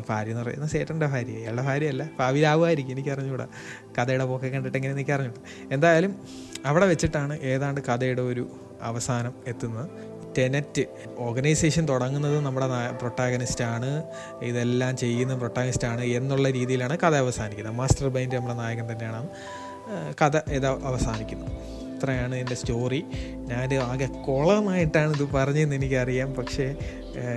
ഭാര്യ 0.09 0.31
എന്ന് 0.31 0.43
പറയുന്ന 0.43 0.67
സേട്ടന്റെ 0.67 1.07
ഭാര്യ 1.07 1.35
ഇയാളുടെ 1.43 1.63
ഭാര്യയല്ല 1.63 2.05
ഭാവിയിലാവുമായിരിക്കും 2.19 2.93
എനിക്ക് 2.93 3.11
അറിഞ്ഞുകൂടാ 3.15 3.47
കഥയുടെ 3.99 4.25
പോക്കെ 4.31 4.49
കണ്ടിട്ട് 4.55 4.79
എങ്ങനെ 4.79 4.93
എനിക്ക് 4.97 5.15
അറിഞ്ഞുകൂടാ 5.17 5.45
എന്തായാലും 5.75 6.15
അവിടെ 6.67 6.87
വെച്ചിട്ടാണ് 6.87 7.35
ഏതാണ്ട് 7.53 7.81
കഥയുടെ 7.89 8.23
ഒരു 8.23 8.45
അവസാനം 8.83 9.33
എത്തുന്നത്. 9.47 9.89
ടെനറ്റ് 10.39 10.83
ഓർഗനൈസേഷൻ 11.19 11.89
തുടങ്ങുന്നത് 11.89 12.41
നമ്മുടെ 12.41 12.67
പ്രൊട്ടാഗനിസ്റ്റാണ്. 12.91 14.03
ഇതെല്ലാം 14.43 14.97
ചെയ്യുന്ന 14.97 15.35
പ്രൊട്ടാഗനിസ്റ്റാണ് 15.35 16.05
എന്നുള്ള 16.05 16.51
രീതിയിലാണ് 16.51 16.99
കഥ 16.99 17.15
അവസാനിക്കുന്നത്. 17.15 17.75
മാസ്റ്റർ 17.75 18.09
ബൈൻഡ് 18.09 18.37
നമ്മുടെ 18.37 18.55
നായകൻ 18.55 18.93
തന്നെയാണ്. 18.93 19.29
കഥ 20.23 20.37
ഇത് 20.51 20.67
അവസാനിക്കുന്നത് 20.67 21.53
ഇത്രയാണ് 21.99 22.35
എന്റെ 22.35 22.55
സ്റ്റോറി. 22.55 23.05
ഞാൻ 23.49 23.75
ആകെ 23.75 24.07
കുളമായിട്ടാണ് 24.07 25.15
ഇത് 25.15 25.29
പറഞ്ഞതെന്ന് 25.31 25.77
എനിക്കറിയാം. 25.77 26.35
പക്ഷേ 26.35 26.75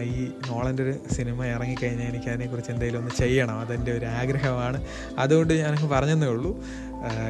ഈ 0.01 0.27
നോളന്റെ 0.49 0.83
ഒരു 0.83 0.93
സിനിമ 1.11 1.45
ഇറങ്ങിക്കഴിഞ്ഞാൽ 1.45 2.07
എനിക്ക് 2.07 2.25
അതിനെക്കുറിച്ച് 2.25 2.71
എന്തെങ്കിലും 2.71 2.99
ഒന്ന് 2.99 3.11
ചെയ്യണം. 3.19 3.59
അതെന്റെ 3.59 3.91
ഒരു 3.91 4.05
ആഗ്രഹമാണ്. 4.05 4.85
അതുകൊണ്ട് 5.17 5.53
ഞാനങ്ങ് 5.53 5.89
പറഞ്ഞതേ 5.89 6.27
ഉള്ളൂ. 6.27 6.63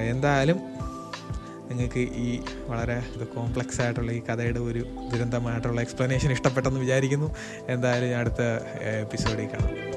എന്തായാലും 0.10 0.60
നിങ്ങൾക്ക് 1.72 2.00
ഈ 2.00 2.42
വളരെ 2.68 2.98
കോംപ്ലക്സ് 3.36 3.82
ആയിട്ടുള്ള 3.82 4.12
ഈ 4.12 4.22
കഥയുടെ 4.30 4.60
ഒരു 4.60 4.84
ദുരന്തമായിട്ടുള്ള 5.14 5.82
എക്സ്പ്ലനേഷൻ 5.82 6.32
ഇഷ്ടപ്പെട്ടെന്ന് 6.32 6.80
വിചാരിക്കുന്നു. 6.80 7.30
എന്തായാലും 7.68 8.20
അടുത്ത 8.20 8.42
എപ്പിസോഡിൽ 9.04 9.50
കാണാം. 9.56 9.91